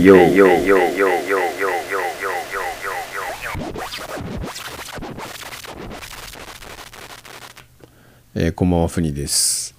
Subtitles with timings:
[0.00, 2.00] Hey yo, yo, yo, yo, yo, yo, yo,
[8.34, 9.74] えーこんばんは、ふにです。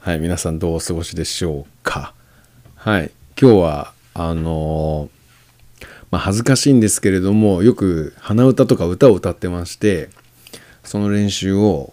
[0.00, 2.12] はい、皆さんどうお過ごしでしょうか。
[2.74, 10.10] はい、今日は、あのーまあ、恥ずかしいんですけれども、よく鼻歌とか歌を歌ってまして、
[10.82, 11.92] その練習を、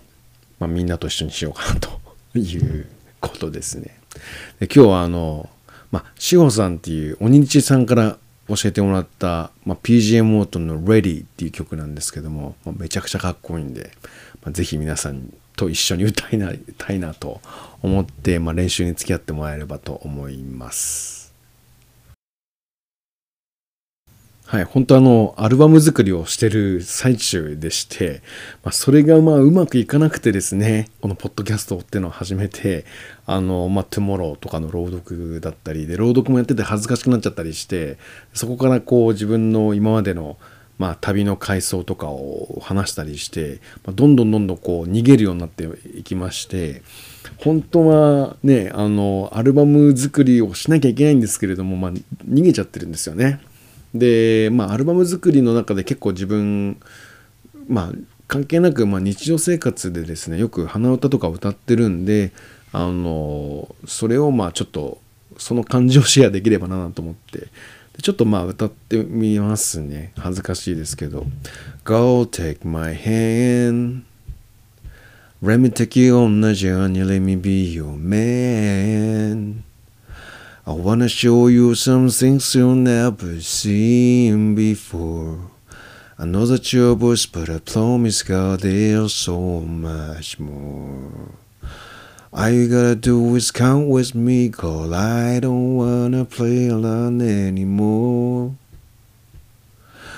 [0.59, 1.99] まあ、みんなと一緒にしようかなと
[2.35, 2.87] いう
[3.21, 3.99] ことですね。
[4.59, 5.51] で今日は、あの、
[5.91, 13.91] まあ、しほさんっていう、おにちさんから教えてもらった、まあ、PGM オートンの Ready っていう曲なんですけども、まあ、めちゃくちゃかっこいいんで、
[14.43, 16.39] まあ、ぜひ皆さんと一緒に歌い
[16.77, 17.41] たいなと
[17.81, 21.18] 思って、まあ、練習に付き合ってもらえればと思います。
[24.49, 28.23] はい、本当あの、アルバム作りをしてる最中でして、
[28.63, 32.83] まあ、それがまあうまくいかなくてですね、このポッドキャストっていうのを始めて、
[33.27, 37.99] あの、まあ、トゥモローとかの朗読だったりで、朗読もやってて恥ずかしくなっちゃったりして、
[38.33, 40.39] そこからこう自分の今までの
[40.79, 46.83] まあ、旅の回想とかを話したりして、まあ、どんどんどんどんこう逃げるようになっていきまして
[47.37, 53.41] 本当はねあのアルバム作りをしなきゃいけないんですけれども、まあ、逃げちゃってるんですよね。
[53.93, 56.79] で、まあ、アルバム作りの中で結構自分
[57.67, 57.91] まあ
[58.27, 62.31] 関係なく、まあ、日常生活でですねよく鼻歌とか歌ってるんで
[62.71, 64.99] あのそれをまあちょっと
[65.37, 67.47] その感じをシェアできればなと思ってで
[68.03, 70.13] ちょっとまあ歌ってみますね。
[70.17, 71.25] 恥ずかしいですけど
[71.85, 74.03] 「Go take my hand.
[75.41, 77.03] Let me take you on a journey.
[77.03, 79.63] Let me be your man.
[80.69, 85.39] I wanna show you some things you've never seen before
[86.15, 91.31] I know that you're boys, but I promise God there's so much more.
[92.31, 98.53] All you gotta do is come with me, cause I don't wanna play alone anymore.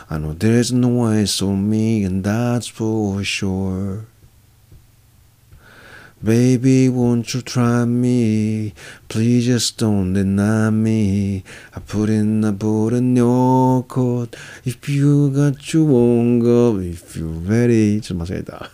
[0.09, 4.05] I know there's no one so me, and that's for sure.
[6.23, 8.75] Baby, won't you try me?
[9.09, 11.43] Please just don't deny me.
[11.75, 14.35] I put in, I put in your coat.
[14.63, 18.01] If you got your own girl, if you're ready.
[18.01, 18.69] 좀 맞습니다.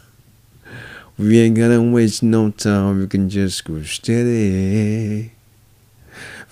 [1.18, 3.00] We ain't gonna waste no time.
[3.00, 5.32] We can just go steady.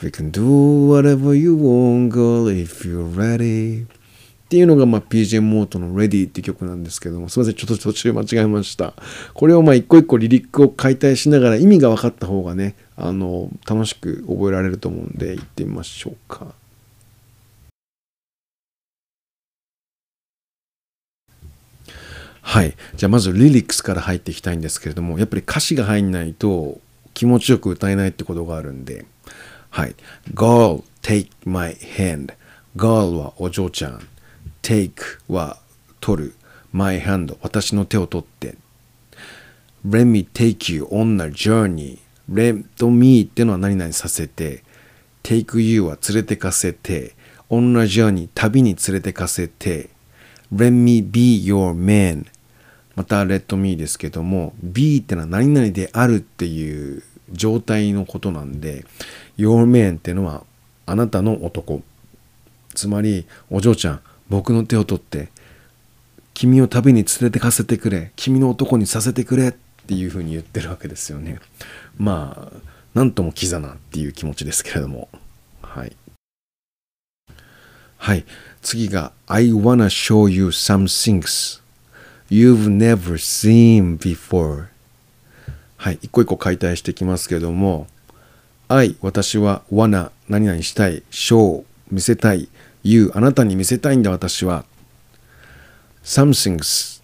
[0.01, 0.47] We can do
[0.87, 3.85] whatever you want, girl, if you're ready.
[4.45, 8.93] っていうのが、まあ、PJ モートの Ready って曲なんですけども、すみません、ちょっと途中間違えました。
[9.33, 16.53] これをまあ一個一個リリックを解体しながら意味が分かった方がね、あの、楽しく覚えられると思うんで、行ってみましょうか。
[22.43, 22.75] はい。
[22.95, 26.79] じゃあまずリリックスから入っていきたいんですけれども、やっぱり歌詞が入んないと
[27.15, 29.05] 気持ちよく歌えないってことがあるんで、
[29.71, 29.95] はい。
[30.35, 32.35] Girl, take my hand.
[32.77, 34.07] Girl はお嬢ちゃん。
[34.65, 34.93] Take
[35.27, 35.57] は
[36.01, 36.33] 取る。
[36.73, 38.55] my hand 私の手を取って。
[39.87, 41.99] Let me take you on a journey.
[42.27, 44.63] Let me ってのは何々させて。
[45.21, 47.13] take you は連れてかせて。
[47.51, 49.91] on a journey 旅に連れてかせて。
[50.51, 52.25] Let me be your man.
[52.95, 58.85] また let me ですけども be ってのは何々であるっていう状態のことなんで
[59.37, 60.43] your man ってのは
[60.85, 61.83] あなたの男
[62.73, 65.29] つまりお嬢ちゃん僕の手を取って
[66.33, 69.51] 君を旅に連れてかせてくれ君の男にさせてくれっ
[69.87, 71.39] ていうふうに言ってるわけですよね。
[71.97, 72.57] まあ
[72.93, 75.09] なんともキザなっていう気持ちですけれども。
[75.61, 75.95] はい。
[77.97, 78.25] はい。
[78.61, 81.61] 次が I wanna show you some things
[82.29, 84.67] you've never seen before
[85.77, 85.99] はい。
[86.01, 87.87] 一個一個解体していきますけれども。
[88.67, 92.49] I 私は wanna 何々したい show 見せたい
[92.85, 94.63] you あなたに見せたいんだ私は。
[96.03, 97.01] Somethings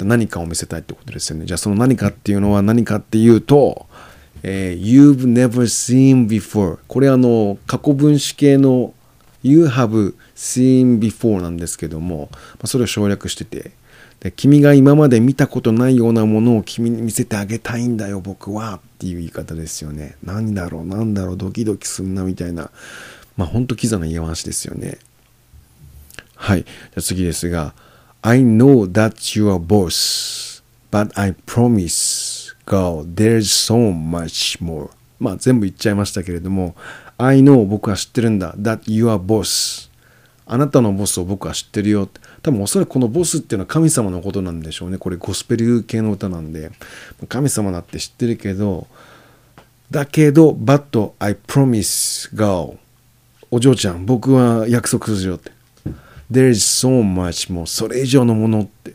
[0.00, 1.46] 何かを見せたいってことですよね。
[1.46, 3.86] じゃあその何かっていうのは何かっていうと、
[4.42, 8.92] えー You've never seen before これあの過去分詞系の
[9.44, 13.70] You have seen before なんですけども、まあ、それを省略してて。
[14.18, 18.76] で君が今まで見たことないようなものを君に見せてあげたいんだよ僕は。
[18.76, 20.16] っていう言い方ですよね。
[20.22, 22.70] 何だろう何だろうドキドキするなみたいな。
[23.36, 24.98] まあほんとキザな言い回しですよね
[26.42, 26.64] はい。
[26.64, 27.72] じゃあ次ですが、
[28.22, 34.90] I know that you are boss, but I promise, girl, there's so much more.
[35.20, 36.74] まあ全部言っちゃいましたけれども、
[37.16, 38.54] I know 僕は知ってるんだ。
[38.54, 39.88] that you are boss.
[40.44, 42.08] あなたのボスを僕は知ってるよ。
[42.42, 44.98] 多分おそらくこのボスっていうのは神様のことなんでしょうね。
[44.98, 46.72] これゴスペル系の歌なんで、
[47.28, 48.88] 神様だって知ってるけど、
[49.92, 52.78] だけど、but I promise, girl.
[53.54, 55.52] お嬢ちゃん僕は約束するよって。
[56.30, 58.94] There is so much もうそれ以上のものって。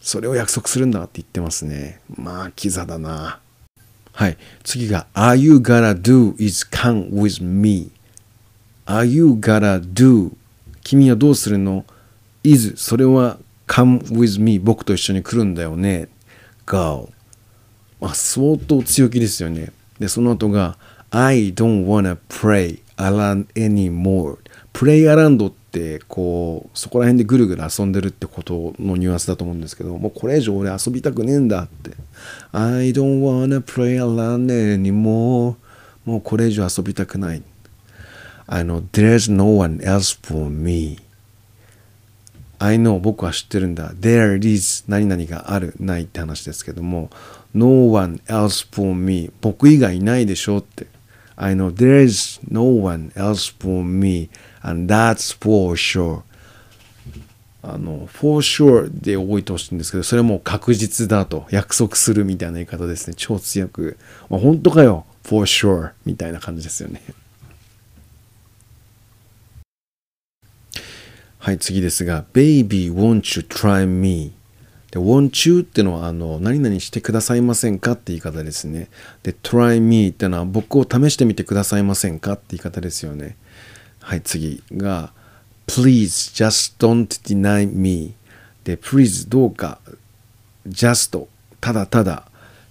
[0.00, 2.00] それを約束するんだって言ってますね。
[2.16, 3.40] まあキザだな。
[4.12, 4.38] はい。
[4.64, 7.90] 次が Are you gonna do is come with me?
[8.86, 10.32] Are you gonna do?
[10.82, 11.84] 君はどうするの
[12.42, 13.36] ？Is それは
[13.66, 14.58] come with me?
[14.58, 16.08] 僕と一緒に来るんだよね。
[16.64, 17.10] Go
[18.00, 19.72] まあ相当強気ですよね。
[19.98, 20.78] でその後が
[21.14, 24.38] I don't wanna play around anymore
[24.72, 31.90] プレイアランドってこうそこら辺でぐるぐる遊んでるってことのニュアンスだと思うんですけどもうこれ以上俺遊びたくねえんだって
[32.52, 35.56] I don't wanna play around anymore
[36.04, 37.42] もうこれ以上遊びたくない
[38.46, 40.98] I know there's no one else for me
[42.58, 47.10] I know 僕は知ってるんだ There is 何々があるないって話ですけども
[47.54, 50.86] No one else for me 僕以外いないでしょって
[51.36, 54.28] I know there is no one else for me
[54.62, 56.22] and that's for sure
[57.62, 63.96] あの for sure で覚えてほしいんですけどそれも確実だと約束するみたいな言い方ですね超強く、
[64.28, 67.00] まあ、本当かよ for sure みたいな感じですよね
[71.38, 74.32] はい次ですが Baby won't you try me
[74.92, 78.88] で、want you ってのは、あの、何々してくださいませんかって言い方ですね。
[79.22, 83.36] で、try me ってのは、僕を試してみてくださいませんかって言い方ですよね。
[84.00, 85.12] はい、次が、
[85.66, 88.14] please just don't deny me
[88.64, 89.78] で、please どうか、
[90.68, 91.26] just
[91.62, 92.24] ただただ、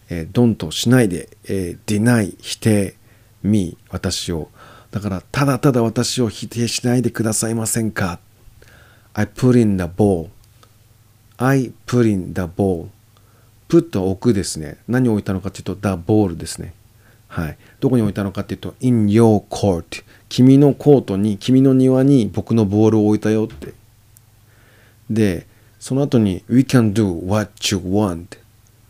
[0.10, 2.96] えー、don't しないで、えー、deny 否定
[3.42, 4.50] me 私を。
[4.92, 8.20] だから、ただただ私を否定しないでくださいませんか
[9.14, 10.30] I put in the ball
[11.42, 12.90] I put in the ball
[13.68, 14.78] put は置くですね。
[14.88, 16.74] 何を置いたのかというと the ball ですね。
[17.28, 17.58] はい。
[17.80, 23.74] どこに置いたのかというと in your court 君のコートに君の庭に僕のボールを置いたよって。
[25.10, 25.48] で
[25.80, 28.38] その後に we can do what you want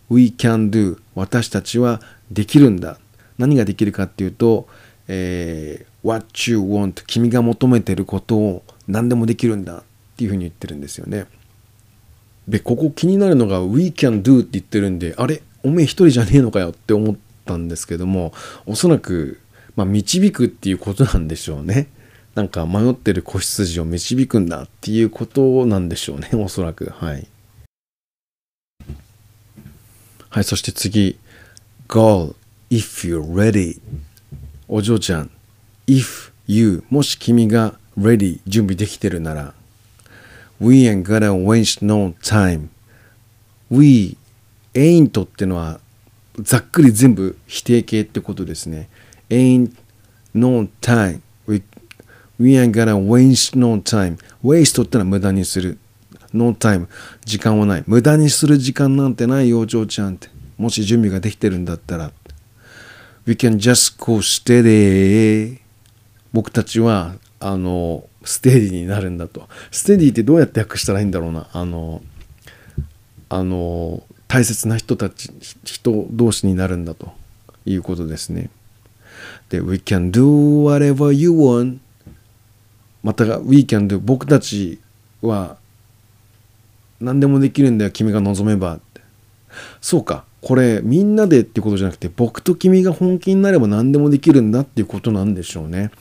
[0.10, 3.00] we can do 私たちはできるんだ。
[3.38, 4.68] 何ができるかっていうと、
[5.08, 9.84] えー、what you want 君が求めてることを何でもできるんだっ
[10.18, 11.28] ていうふうに言ってるんですよね。
[12.52, 17.16] でここ気になるのが「We can do」って言ってるんであれおめえ一人じゃねえのかよって思っ
[17.46, 18.34] たんですけども
[18.66, 19.40] おそらく、
[19.78, 21.88] まあ、導くっていうことなんでしょうね。
[22.36, 27.28] なんか迷ってる子羊を導くんだっていうことなんでしょうねおそらくはい。
[30.30, 31.18] はいそして次
[31.88, 32.36] Girl
[32.70, 33.80] if you're ready
[34.68, 35.32] お嬢ちゃん
[35.88, 39.54] if you もし君が ready 準備できてるなら
[40.62, 42.70] We ain't gonna waste no time.
[43.72, 44.16] We
[44.76, 45.80] ain't ってのは
[46.40, 48.88] ざっくり全部否定形ってことですね。
[49.30, 49.74] ain't
[50.36, 51.22] no time.
[51.48, 51.64] We,
[52.40, 54.20] we ain't gonna waste no time.
[54.44, 55.80] waste ってのは無駄にする。
[56.32, 56.88] no time.
[57.26, 57.84] 時間はない。
[57.88, 60.30] 無駄にする時間なんてないよ、嬢ちゃんって。
[60.60, 62.12] もし準備ができてるんだったら。
[63.26, 65.58] We can just go steady.
[66.32, 69.50] 僕たちは、あの、ステディになるんだと。
[69.72, 71.48] ステディってどうやって訳したらいいんだろうな。
[71.52, 72.02] あの、
[73.30, 75.32] あの、大切な人たち、
[75.64, 77.12] 人同士になるんだと
[77.66, 78.50] いうことですね。
[79.50, 81.80] で、We can do whatever you want.
[83.04, 84.80] またが、We can do 僕たち
[85.22, 85.58] は
[87.00, 88.80] 何でもできるんだよ、君が望めば。
[89.82, 90.24] そうか。
[90.42, 95.92] これみんなでってことじゃなくて僕と君が本気になれば何でもできるんだっていうことなんでしょうね。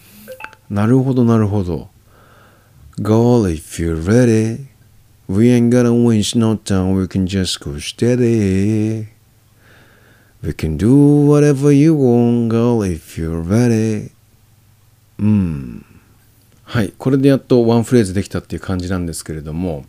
[0.70, 1.88] なるほどなるほど。
[3.00, 4.66] Girl, if you're ready,
[5.28, 9.08] we ain't gonna waste no time, we can just go steady.
[10.42, 14.12] We can do whatever you want, girl, if you're ready.
[15.18, 15.84] うん。
[16.64, 16.94] はい。
[16.96, 19.84] これでやっとワンフレーズできたっていう感じなんですけれども、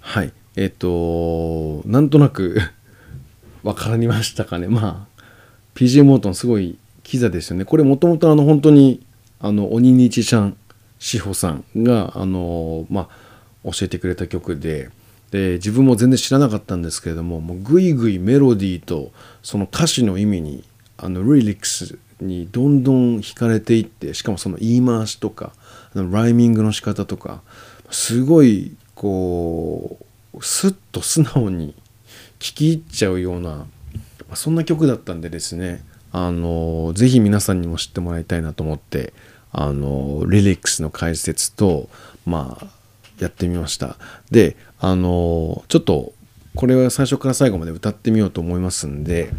[0.00, 0.32] はい。
[0.56, 2.60] えっ、ー、と、なんとなく
[3.62, 4.68] わかりましたかね。
[4.68, 5.22] まあ、
[5.74, 7.64] PJ モートンすごいキザですよね。
[7.64, 9.04] これもともとあの本当に、
[9.40, 10.56] あの、鬼日ちゃん
[10.98, 13.08] 志保さんがあの、ま
[13.64, 14.90] あ、教えてくれた曲で
[15.30, 20.64] で自分も全然知らなかったんですけれどももうぐいぐいメロディーとその歌詞の意味に
[20.96, 25.52] あのリリックスにどんどん惹かれていってしかもその言い回しとか
[25.94, 27.42] ライミングの仕方とか
[27.90, 29.98] すごいこ
[30.34, 31.74] うスッと素直に
[32.38, 33.66] 聴き入っちゃうような
[34.34, 39.12] そんな曲だったんでですねあのぜひ皆さんにも知ってもらいたいなと思って
[39.52, 41.88] あのリリックスの解説と
[42.26, 42.66] まあ
[43.18, 43.96] やってみました。
[44.30, 46.12] であのちょっと
[46.54, 49.30] これは最初から最後まで歌ってみようと思いますんで、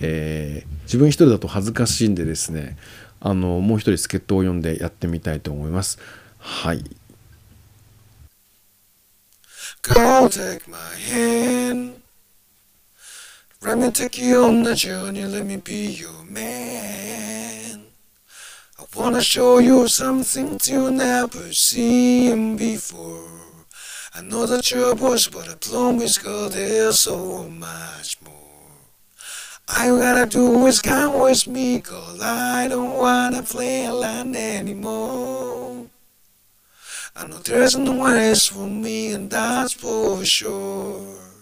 [0.00, 2.76] えー、自分一人だと恥ずかしいんでですね
[3.20, 5.98] あのもう一人助っ人を呼んでやってみたいと思います。
[6.38, 6.84] はい。
[9.82, 10.78] Go take my
[11.10, 11.97] hand.
[13.60, 17.86] Let me take you on the journey, let me be your man.
[18.78, 23.28] I wanna show you some things you never seen before.
[24.14, 28.34] I know that you're a bush, but I promise, girl, there's so much more.
[29.76, 32.16] All you gotta do is come with me, girl.
[32.22, 35.86] I don't wanna play alone anymore.
[37.16, 41.37] I know there's no one else for me, and that's for sure.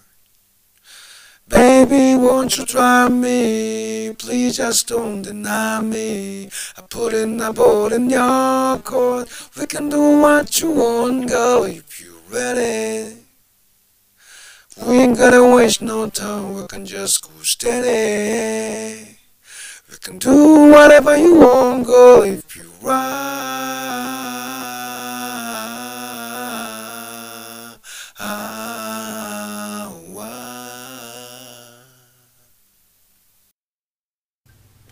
[1.48, 4.12] Baby, won't you try me?
[4.18, 6.50] Please just don't deny me.
[6.76, 9.28] I put in a ball in your court.
[9.56, 13.18] We can do what you want, girl, if you're ready.
[14.84, 19.16] We ain't gotta waste no time, we can just go steady.
[19.88, 23.45] We can do whatever you want, girl, if you're right.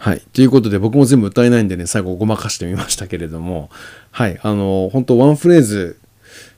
[0.04, 0.20] はい。
[0.34, 3.70] ということで、僕も全部歌えないんでね、最後ごまかしてみましたけれども、
[4.10, 4.38] はい。
[4.42, 5.98] あの、本当ワンフレーズ、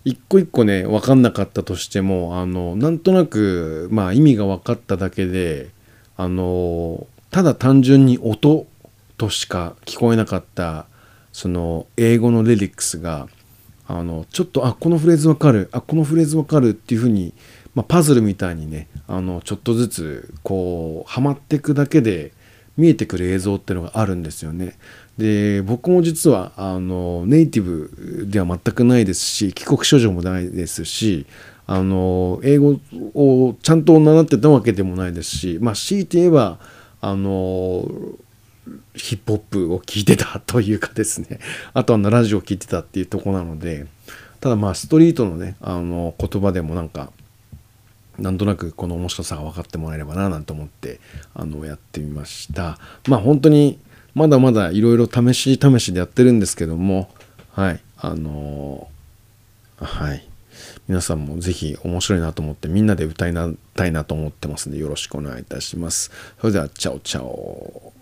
[0.05, 5.69] 一個一個ね、分かんなかったとしても、あの、なんとなく、まあ、意味が分かっただけで、
[6.17, 8.67] あの、ただ単純に音
[9.17, 10.87] としか聞こえなかった、
[11.33, 13.29] その、英語のリリックスが、
[13.87, 17.33] あの、ちょっと、あ、このフレーズ分かる、あ、このフレーズ分かるっていうふうに、
[17.77, 22.33] まあ、パズルみたいにね、あの、ちょっとずつ、こう、はまっていくだけで、
[22.77, 24.77] 見えてくる映像ってのがあるんですよね。
[25.19, 31.25] で僕も実はあのネイティブでは全くないですし帰国子女もないですし
[31.67, 32.79] あの英語
[33.15, 36.59] をちゃんと習ってたわけでもないですしまあ強いて言えば
[37.01, 37.89] あの
[38.95, 41.39] ヒップホップを聴いてたというかですね
[41.73, 43.87] あとはラジオを聴いてたっていうとこなので
[44.41, 47.11] ただまあストリートのねあの言葉でもなんか
[48.19, 51.01] なんとなくこの面白さが分かってもらえればななんて思って
[51.35, 52.79] あのやってみました。
[53.09, 53.79] まあ本当に
[54.15, 57.11] まだまだいろいろ試し試しでやってるんですけども
[57.53, 58.89] はいあの
[59.79, 60.27] はい。
[60.89, 63.35] 皆さんもぜひ面白いなと思ってみんなで歌い
[63.75, 66.11] たいなと思ってますんでよろしくお願いいたします。
[66.41, 67.93] それではチャオチャオ。